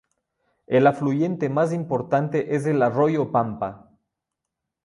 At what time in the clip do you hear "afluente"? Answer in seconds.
0.87-1.47